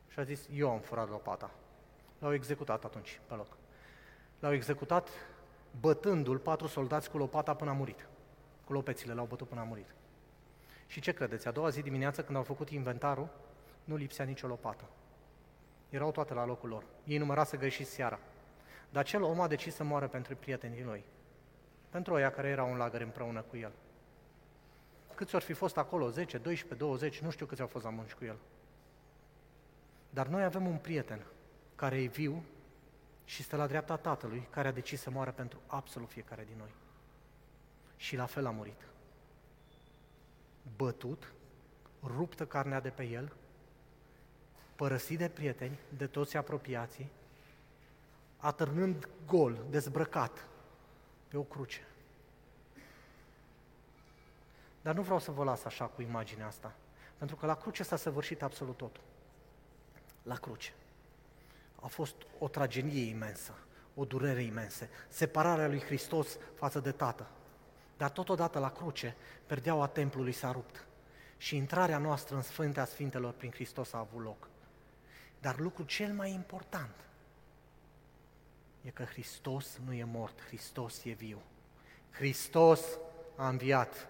[0.09, 1.51] și a zis, eu am furat lopata.
[2.19, 3.57] L-au executat atunci, pe loc.
[4.39, 5.09] L-au executat
[5.81, 8.09] bătându-l patru soldați cu lopata până a murit.
[8.65, 9.95] Cu lopețile l-au bătut până a murit.
[10.87, 11.49] Și ce credeți?
[11.49, 13.29] A doua zi dimineață, când au făcut inventarul,
[13.85, 14.85] nu lipsea nicio lopată.
[15.89, 16.85] Erau toate la locul lor.
[17.05, 18.19] Ei numărase greșit seara.
[18.91, 21.05] Dar acel om a decis să moară pentru prietenii lui.
[21.91, 23.73] Pentru oia care erau în lagăr împreună cu el.
[25.15, 26.09] Câți ori fi fost acolo?
[26.09, 28.37] 10, 12, 20, nu știu câți au fost la munci cu el.
[30.11, 31.27] Dar noi avem un prieten
[31.75, 32.43] care e viu
[33.25, 36.71] și stă la dreapta Tatălui, care a decis să moară pentru absolut fiecare din noi.
[37.97, 38.89] Și la fel a murit.
[40.77, 41.33] Bătut,
[42.03, 43.33] ruptă carnea de pe el,
[44.77, 47.11] părăsit de prieteni, de toți apropiații,
[48.37, 50.47] atârnând gol, dezbrăcat,
[51.29, 51.87] pe o cruce.
[54.83, 56.75] Dar nu vreau să vă las așa cu imaginea asta,
[57.19, 59.03] pentru că la cruce s-a săvârșit absolut totul.
[60.23, 60.73] La cruce.
[61.81, 63.53] A fost o tragedie imensă,
[63.95, 67.27] o durere imensă, separarea lui Hristos față de Tată.
[67.97, 70.87] Dar totodată la cruce, perdeaua templului s-a rupt
[71.37, 74.49] și intrarea noastră în Sfântea Sfintelor prin Hristos a avut loc.
[75.43, 76.95] Dar lucrul cel mai important
[78.83, 81.43] e că Hristos nu e mort, Hristos e viu.
[82.11, 82.99] Hristos
[83.37, 84.09] a înviat.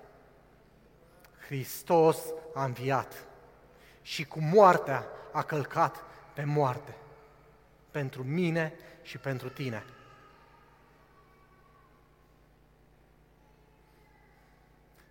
[1.47, 2.19] Hristos
[2.55, 3.27] a înviat
[4.03, 6.97] și cu moartea a călcat pe moarte.
[7.91, 9.85] Pentru mine și pentru tine.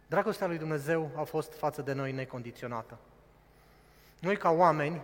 [0.07, 2.97] Dragostea lui Dumnezeu a fost față de noi necondiționată.
[4.19, 5.01] Noi ca oameni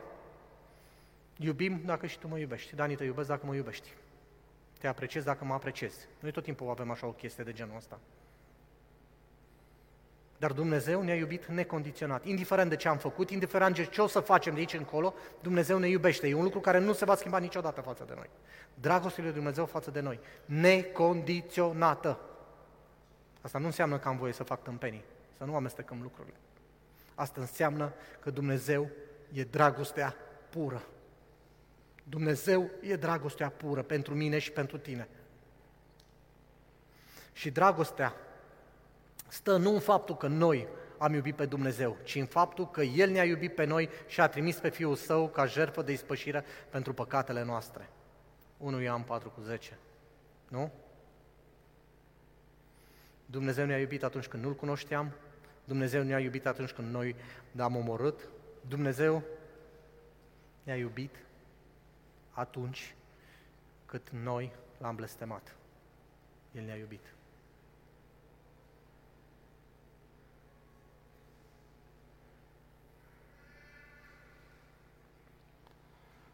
[1.38, 2.76] iubim dacă și tu mă iubești.
[2.76, 3.93] Dani, te iubesc dacă mă iubești.
[4.80, 6.08] Te apreciez dacă mă apreciezi.
[6.19, 8.00] Noi tot timpul avem așa o chestie de genul ăsta.
[10.38, 12.26] Dar Dumnezeu ne-a iubit necondiționat.
[12.26, 15.78] Indiferent de ce am făcut, indiferent de ce o să facem de aici încolo, Dumnezeu
[15.78, 16.28] ne iubește.
[16.28, 18.30] E un lucru care nu se va schimba niciodată față de noi.
[18.73, 20.19] Dragostea lui Dumnezeu față de noi.
[20.45, 22.19] Necondiționată.
[23.41, 25.04] Asta nu înseamnă că am voie să fac tâmpenii,
[25.38, 26.36] să nu amestecăm lucrurile.
[27.15, 28.89] Asta înseamnă că Dumnezeu
[29.34, 30.15] e dragostea
[30.50, 30.84] pură.
[32.09, 35.07] Dumnezeu e dragostea pură pentru mine și pentru tine.
[37.33, 38.15] Și dragostea
[39.27, 40.67] stă nu în faptul că noi
[40.97, 44.27] am iubit pe Dumnezeu, ci în faptul că El ne-a iubit pe noi și a
[44.27, 47.89] trimis pe Fiul Său ca jertfă de ispășire pentru păcatele noastre.
[48.57, 49.77] 1 Ioan 4 cu 10.
[50.47, 50.71] Nu?
[53.25, 55.11] Dumnezeu ne-a iubit atunci când nu-L cunoșteam,
[55.63, 57.15] Dumnezeu ne-a iubit atunci când noi
[57.51, 58.29] l-am omorât,
[58.67, 59.23] Dumnezeu
[60.63, 61.15] ne-a iubit
[62.38, 62.95] atunci
[63.86, 65.56] cât noi l-am blestemat.
[66.52, 67.13] El ne-a iubit.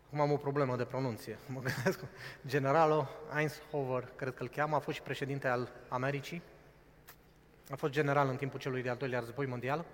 [0.06, 1.38] Acum am o problemă de pronunție.
[1.48, 2.00] Mă gândesc,
[2.48, 6.42] generalul Eisenhower, cred că îl cheamă, a fost și președinte al Americii,
[7.70, 9.86] a fost general în timpul celui de-al doilea război mondial,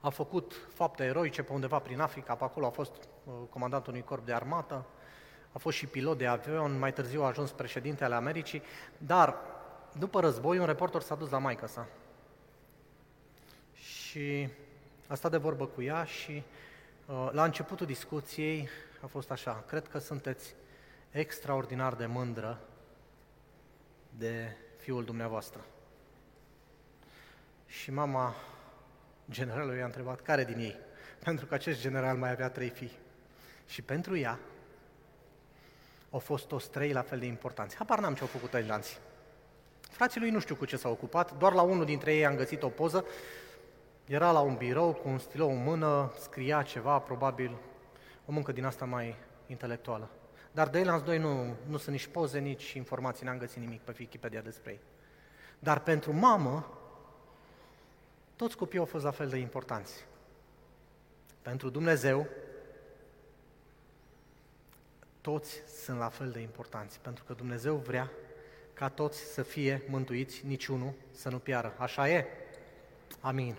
[0.00, 2.92] a făcut fapte eroice pe undeva prin Africa, pe acolo a fost
[3.24, 4.86] uh, comandantul unui corp de armată,
[5.52, 8.62] a fost și pilot de avion, mai târziu a ajuns președinte ale Americii,
[8.98, 9.36] dar
[9.98, 11.86] după război un reporter s-a dus la maica sa
[13.72, 14.48] și
[15.06, 16.42] a stat de vorbă cu ea și
[17.06, 18.68] uh, la începutul discuției
[19.02, 20.54] a fost așa, cred că sunteți
[21.10, 22.60] extraordinar de mândră
[24.18, 25.64] de fiul dumneavoastră.
[27.66, 28.34] Și mama
[29.30, 30.76] generalului i-a întrebat care din ei,
[31.24, 32.98] pentru că acest general mai avea trei fii.
[33.66, 34.38] Și pentru ea
[36.10, 37.76] au fost toți trei la fel de importanți.
[37.76, 38.96] Habar n-am ce au făcut tailanții.
[39.90, 42.62] Frații lui nu știu cu ce s-au ocupat, doar la unul dintre ei am găsit
[42.62, 43.04] o poză.
[44.06, 47.56] Era la un birou cu un stilou în mână, scria ceva, probabil
[48.26, 49.16] o muncă din asta mai
[49.46, 50.10] intelectuală.
[50.52, 53.94] Dar de Elan's 2 nu, nu sunt nici poze, nici informații, n-am găsit nimic pe
[53.98, 54.80] Wikipedia despre ei.
[55.58, 56.79] Dar pentru mamă,
[58.40, 60.04] toți copiii au fost la fel de importanți.
[61.42, 62.26] Pentru Dumnezeu,
[65.20, 68.10] toți sunt la fel de importanți, pentru că Dumnezeu vrea
[68.72, 71.74] ca toți să fie mântuiți, niciunul să nu piară.
[71.78, 72.26] Așa e?
[73.20, 73.56] Amin.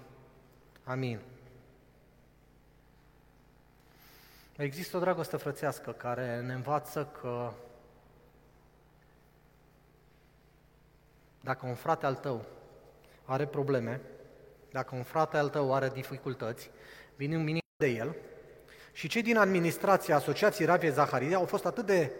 [0.84, 1.20] Amin.
[4.58, 7.54] Există o dragoste frățească care ne învață că
[11.42, 12.46] dacă un frate al tău
[13.26, 14.02] are probleme,
[14.72, 16.70] dacă un frate al tău are dificultăți,
[17.16, 18.16] vine un minim de el
[18.92, 22.12] și cei din administrația Asociației Ravie Zaharia au fost atât de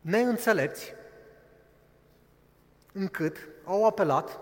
[0.00, 0.94] neînțelepți
[2.92, 4.38] încât au apelat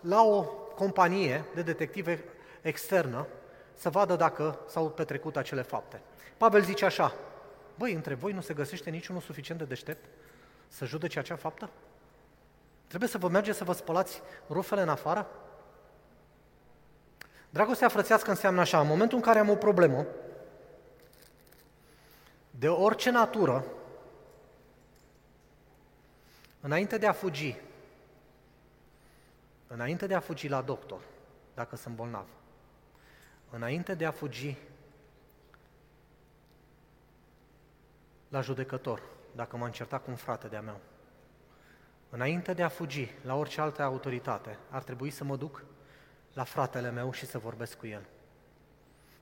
[0.00, 0.42] la o
[0.74, 2.24] companie de detective
[2.62, 3.26] externă
[3.74, 6.00] să vadă dacă s-au petrecut acele fapte.
[6.36, 7.14] Pavel zice așa,
[7.74, 10.04] băi, între voi nu se găsește niciunul suficient de deștept
[10.68, 11.70] să judece acea faptă?
[12.86, 15.26] Trebuie să vă mergeți să vă spălați rufele în afară?
[17.50, 20.06] Dragostea frățească înseamnă așa, în momentul în care am o problemă,
[22.50, 23.64] de orice natură,
[26.60, 27.56] înainte de a fugi,
[29.66, 31.00] înainte de a fugi la doctor,
[31.54, 32.26] dacă sunt bolnav,
[33.50, 34.56] înainte de a fugi
[38.28, 39.02] la judecător,
[39.34, 40.80] dacă m-am certat cu un frate de-a meu,
[42.16, 45.64] înainte de a fugi la orice altă autoritate, ar trebui să mă duc
[46.32, 48.06] la fratele meu și să vorbesc cu el.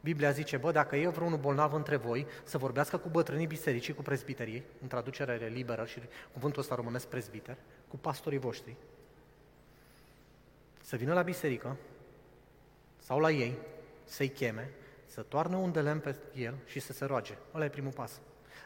[0.01, 4.03] Biblia zice, bă, dacă e vreunul bolnav între voi, să vorbească cu bătrânii bisericii, cu
[4.03, 6.01] prezbiterii, în traducere liberă și
[6.33, 7.57] cuvântul ăsta românesc prezbiter,
[7.89, 8.77] cu pastorii voștri,
[10.81, 11.77] să vină la biserică
[12.99, 13.59] sau la ei,
[14.05, 14.71] să-i cheme,
[15.07, 17.35] să toarnă un de lemn pe el și să se roage.
[17.55, 18.21] Ăla e primul pas.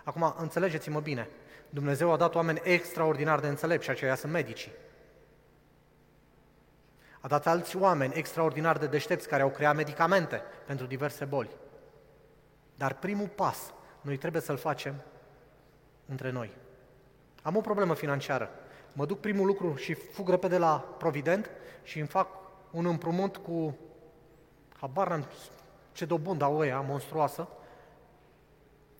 [0.05, 1.29] Acum, înțelegeți-mă bine,
[1.71, 4.73] Dumnezeu a dat oameni extraordinar de înțelepți și aceia sunt medicii.
[7.21, 11.51] A dat alți oameni extraordinar de deștepți care au creat medicamente pentru diverse boli.
[12.75, 14.95] Dar primul pas noi trebuie să-l facem
[16.07, 16.51] între noi.
[17.43, 18.51] Am o problemă financiară.
[18.93, 21.51] Mă duc primul lucru și fug repede la Provident
[21.83, 22.29] și îmi fac
[22.71, 23.79] un împrumut cu,
[24.81, 25.27] habar n
[25.93, 27.49] ce dobândă au ăia, monstruoasă,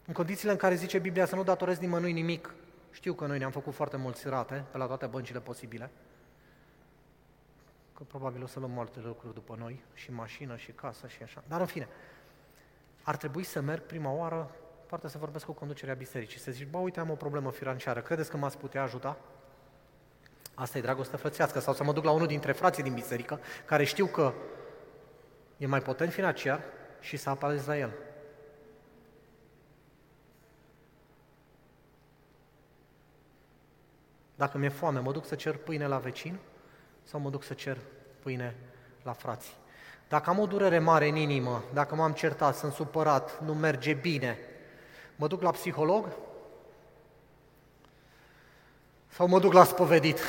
[0.07, 2.55] în condițiile în care zice Biblia să nu datorezi nimănui nimic.
[2.99, 5.91] Știu că noi ne-am făcut foarte mulți rate pe la toate băncile posibile,
[7.95, 11.43] că probabil o să luăm multe lucruri după noi, și mașină, și casă, și așa.
[11.49, 11.89] Dar în fine,
[13.03, 14.51] ar trebui să merg prima oară,
[14.87, 18.31] poate să vorbesc cu conducerea bisericii, să zic, bă, uite, am o problemă financiară, credeți
[18.31, 19.17] că m-ați putea ajuta?
[20.55, 21.59] Asta e dragoste frățească.
[21.59, 24.33] Sau să mă duc la unul dintre frații din biserică, care știu că
[25.57, 26.63] e mai potent financiar
[27.01, 27.93] și să apelez la el.
[34.39, 36.39] Dacă mi-e foame, mă duc să cer pâine la vecin
[37.03, 37.79] sau mă duc să cer
[38.23, 38.57] pâine
[39.03, 39.55] la frații.
[40.09, 44.39] Dacă am o durere mare în inimă, dacă m-am certat, sunt supărat, nu merge bine,
[45.17, 46.17] mă duc la psiholog
[49.09, 50.21] sau mă duc la spovedit?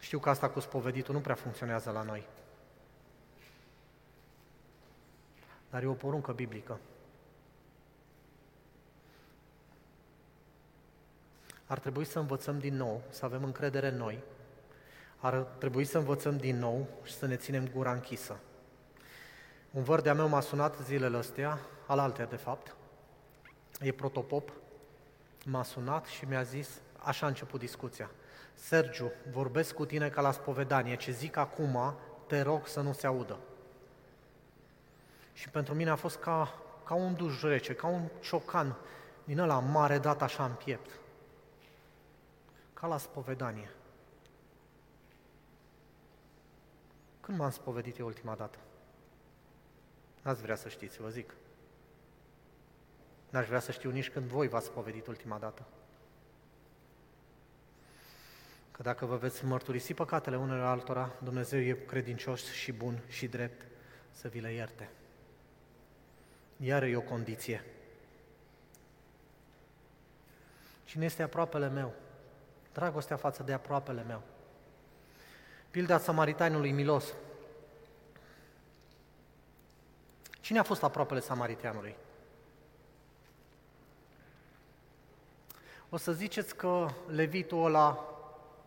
[0.00, 2.26] Știu că asta cu spoveditul nu prea funcționează la noi.
[5.70, 6.78] Dar e o poruncă biblică.
[11.66, 14.22] Ar trebui să învățăm din nou, să avem încredere în noi.
[15.16, 18.36] Ar trebui să învățăm din nou și să ne ținem gura închisă.
[19.70, 22.76] Un văr de-a meu m-a sunat zilele astea, al altea de fapt,
[23.80, 24.52] e protopop,
[25.44, 28.10] m-a sunat și mi-a zis, așa a început discuția,
[28.54, 31.94] Sergiu, vorbesc cu tine ca la spovedanie, ce zic acum,
[32.26, 33.38] te rog să nu se audă.
[35.32, 38.76] Și pentru mine a fost ca, ca un duș rece, ca un ciocan
[39.24, 40.90] din ăla mare dat așa în piept.
[42.80, 43.70] Ca la spovedanie.
[47.20, 48.58] Când m-am spovedit eu ultima dată?
[50.22, 51.34] N-ați vrea să știți, vă zic.
[53.30, 55.66] N-aș vrea să știu nici când voi v-ați spovedit ultima dată.
[58.70, 63.66] Că dacă vă veți mărturisi păcatele unele altora, Dumnezeu e credincios și bun și drept
[64.10, 64.88] să vi le ierte.
[66.56, 67.64] Iar e o condiție.
[70.84, 71.94] Cine este aproapele meu?
[72.76, 74.22] Dragostea față de aproapele meu.
[75.70, 77.14] Pilda Samaritanului Milos.
[80.40, 81.96] Cine a fost aproapele Samariteanului?
[85.88, 88.04] O să ziceți că levitul ăla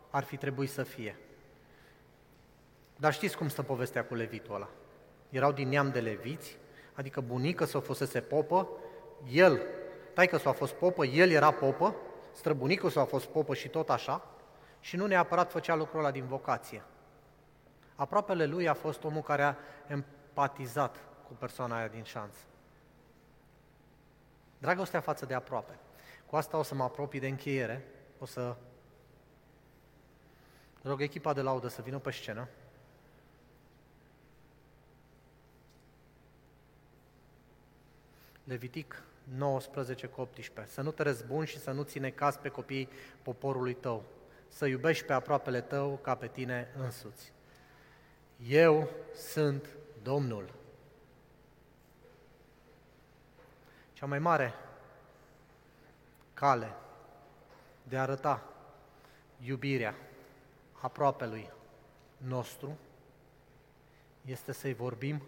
[0.09, 1.15] ar fi trebuit să fie.
[2.95, 4.69] Dar știți cum stă povestea cu levitul ăla?
[5.29, 6.57] Erau din neam de leviți,
[6.93, 8.67] adică bunică s-o fusese popă,
[9.31, 9.61] el,
[10.13, 11.95] taică s-a fost popă, el era popă,
[12.39, 14.21] străbunicul s-a fost popă și tot așa,
[14.79, 16.83] și nu neapărat făcea lucrul ăla din vocație.
[17.95, 19.55] Aproapele lui a fost omul care a
[19.87, 20.95] empatizat
[21.27, 22.35] cu persoana aia din șanț.
[24.57, 25.79] Dragostea față de aproape.
[26.25, 27.85] Cu asta o să mă apropii de încheiere,
[28.19, 28.55] o să
[30.81, 32.47] Rog echipa de laudă să vină pe scenă.
[38.43, 39.03] Levitic
[39.35, 40.73] 19 cu 18.
[40.73, 42.89] Să nu te răzbuni și să nu ține caz pe copiii
[43.21, 44.03] poporului tău.
[44.47, 47.33] Să iubești pe aproapele tău ca pe tine însuți.
[48.47, 49.67] Eu sunt
[50.03, 50.53] Domnul.
[53.93, 54.53] Cea mai mare
[56.33, 56.73] cale
[57.83, 58.43] de a arăta
[59.37, 59.95] iubirea
[60.71, 61.51] aproapelui
[62.17, 62.77] nostru
[64.25, 65.23] este să-i vorbim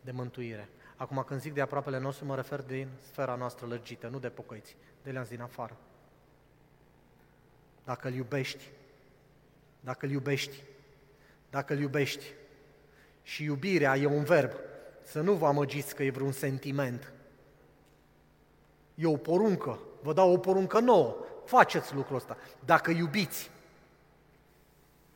[0.00, 0.68] de mântuire.
[0.96, 4.76] Acum, când zic de aproapele nostru, mă refer din sfera noastră lărgită, nu de pocăiți,
[5.02, 5.76] de leanți din afară.
[7.84, 8.70] Dacă îl iubești,
[9.80, 10.62] dacă îl iubești,
[11.50, 12.24] dacă îl iubești,
[13.22, 14.52] și iubirea e un verb,
[15.02, 17.12] să nu vă amăgiți că e vreun sentiment.
[18.94, 22.36] E o poruncă, vă dau o poruncă nouă, faceți lucrul ăsta.
[22.64, 23.50] Dacă iubiți,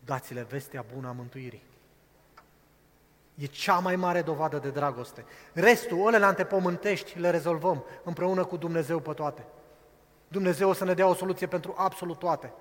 [0.04, 1.62] dați-le vestea bună a mântuirii.
[3.40, 5.24] E cea mai mare dovadă de dragoste.
[5.52, 9.44] Restul, olele antepomântești, le rezolvăm împreună cu Dumnezeu pe toate.
[10.28, 12.52] Dumnezeu o să ne dea o soluție pentru absolut toate.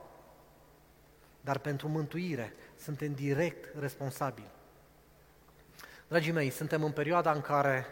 [1.42, 4.50] Dar pentru mântuire suntem direct responsabili.
[6.08, 7.86] Dragii mei, suntem în perioada în care,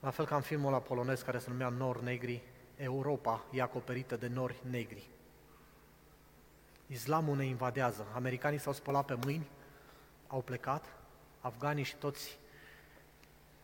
[0.00, 2.42] la fel ca în filmul la polonez care se numea Nor Negri,
[2.76, 5.08] Europa e acoperită de nori negri.
[6.86, 8.06] Islamul ne invadează.
[8.14, 9.50] Americanii s-au spălat pe mâini,
[10.26, 10.84] au plecat,
[11.44, 12.38] afganii și toți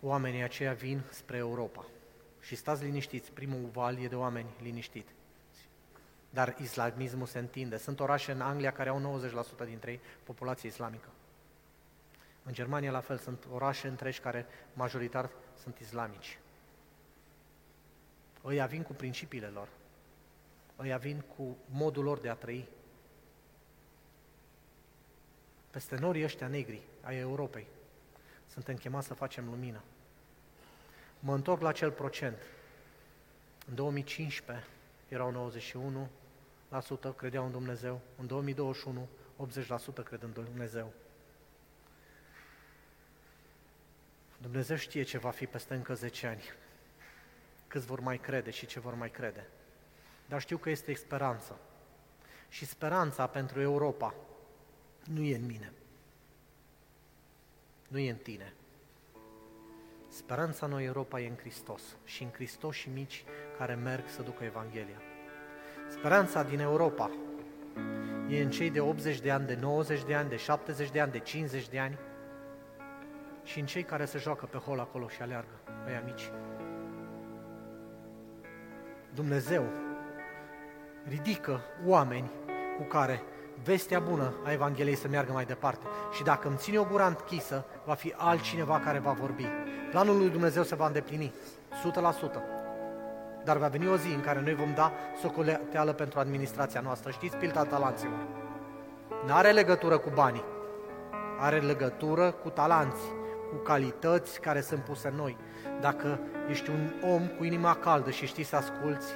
[0.01, 1.87] oamenii aceia vin spre Europa.
[2.41, 5.09] Și stați liniștiți, primul val e de oameni liniștit.
[6.31, 7.77] Dar islamismul se întinde.
[7.77, 9.21] Sunt orașe în Anglia care au
[9.65, 11.09] 90% dintre ei populație islamică.
[12.43, 15.31] În Germania la fel sunt orașe întregi care majoritar
[15.63, 16.39] sunt islamici.
[18.45, 19.69] Ăia vin cu principiile lor.
[20.79, 22.69] Ăia vin cu modul lor de a trăi.
[25.71, 27.67] Peste norii ăștia negri ai Europei
[28.53, 29.83] suntem chemați să facem lumină.
[31.21, 32.39] Mă întorc la acel procent.
[33.69, 34.67] În 2015
[35.09, 36.09] erau 91
[37.17, 39.09] credeau în Dumnezeu, în 2021
[40.01, 40.93] 80% cred în Dumnezeu.
[44.39, 46.43] Dumnezeu știe ce va fi peste încă 10 ani,
[47.67, 49.47] câți vor mai crede și ce vor mai crede.
[50.29, 51.59] Dar știu că este speranță.
[52.49, 54.15] Și speranța pentru Europa
[55.05, 55.73] nu e în mine,
[57.89, 58.53] nu e în tine.
[60.09, 63.25] Speranța noi Europa e în Hristos și în Hristos și mici
[63.59, 65.03] care merg să ducă Evanghelia.
[65.89, 67.11] Speranța din Europa
[68.29, 71.13] e în cei de 80 de ani, de 90 de ani, de 70 de ani,
[71.13, 71.99] de 50 de ani
[73.45, 76.31] și în cei care se joacă pe hol acolo și aleargă, ăia mici.
[79.15, 79.65] Dumnezeu
[81.09, 82.31] ridică oameni
[82.77, 83.23] cu care
[83.65, 85.87] vestea bună a Evangheliei să meargă mai departe.
[86.13, 89.47] Și dacă îmi ține o gură închisă, va fi altcineva care va vorbi.
[89.91, 91.33] Planul lui Dumnezeu se va îndeplini,
[91.71, 92.61] 100%.
[93.45, 97.11] Dar va veni o zi în care noi vom da socoleteală pentru administrația noastră.
[97.11, 98.27] Știți pilta talanților?
[99.27, 100.45] Nu are legătură cu banii,
[101.39, 103.03] are legătură cu talanți,
[103.51, 105.37] cu calități care sunt puse în noi.
[105.81, 109.13] Dacă ești un om cu inima caldă și știi să asculți,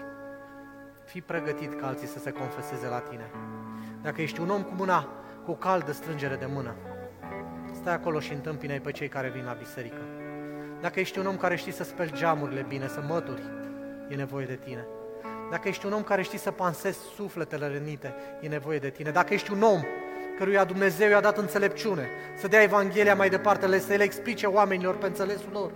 [1.04, 3.30] fii pregătit ca alții să se confeseze la tine.
[4.04, 5.08] Dacă ești un om cu mâna
[5.44, 6.74] cu o caldă strângere de mână,
[7.72, 10.00] stai acolo și întâmpină pe cei care vin la biserică.
[10.80, 13.42] Dacă ești un om care știi să speli geamurile bine, să mături,
[14.08, 14.86] e nevoie de tine.
[15.50, 19.10] Dacă ești un om care știi să pansezi sufletele rănite, e nevoie de tine.
[19.10, 19.82] Dacă ești un om
[20.38, 25.06] căruia Dumnezeu i-a dat înțelepciune, să dea Evanghelia mai departe, să le explice oamenilor pe
[25.06, 25.70] înțelesul lor.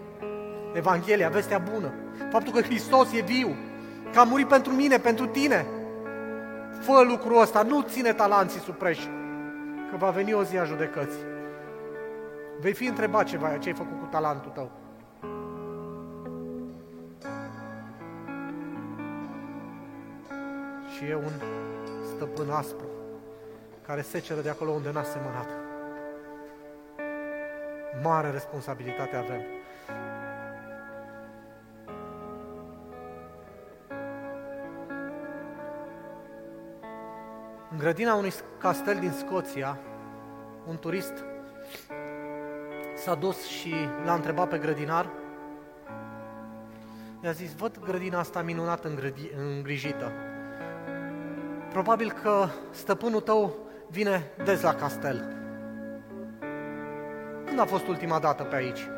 [0.74, 1.92] Evanghelia, vestea bună,
[2.30, 3.56] faptul că Hristos e viu,
[4.12, 5.66] că a murit pentru mine, pentru tine.
[6.88, 9.08] Fă lucrul ăsta, nu ține talanții supreși,
[9.90, 11.24] că va veni o zi a judecății.
[12.60, 14.70] Vei fi întrebat ceva, ce ai făcut cu talentul tău.
[20.94, 21.32] Și e un
[22.14, 22.86] stăpân aspru
[23.86, 25.48] care seceră de acolo unde n-a semănat.
[28.02, 29.57] Mare responsabilitate avem.
[37.78, 39.78] În grădina unui castel din Scoția,
[40.66, 41.12] un turist
[42.96, 43.74] s-a dus și
[44.04, 45.10] l-a întrebat pe grădinar,
[47.24, 48.90] i-a zis, văd grădina asta minunată
[49.56, 50.12] îngrijită.
[51.72, 53.56] Probabil că stăpânul tău
[53.90, 55.36] vine des la castel.
[57.44, 58.88] Când a fost ultima dată pe aici?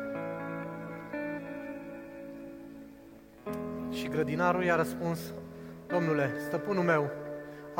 [3.91, 5.19] Și grădinarul i-a răspuns,
[5.87, 7.11] Domnule, stăpânul meu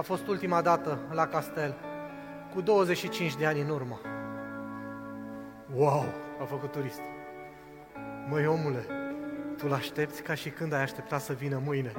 [0.01, 1.75] a fost ultima dată la castel
[2.53, 3.99] cu 25 de ani în urmă.
[5.75, 6.05] Wow,
[6.41, 6.99] a făcut turist.
[8.29, 8.85] Măi, omule,
[9.57, 11.91] tu l-aștepți ca și când ai așteptat să vină mâine.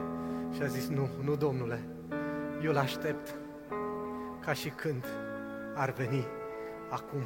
[0.54, 1.80] Și a zis, nu, nu, domnule,
[2.64, 3.34] eu l-aștept
[4.40, 5.04] ca și când
[5.74, 6.26] ar veni
[6.90, 7.22] acum.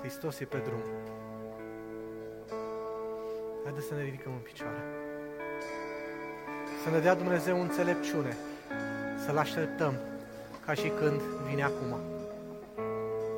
[0.00, 0.82] Hristos e pe drum.
[3.64, 4.82] Haideți să ne ridicăm în picioare.
[6.84, 8.36] Să ne dea Dumnezeu înțelepciune,
[9.28, 9.94] să-L așteptăm
[10.66, 12.17] ca și când vine acum.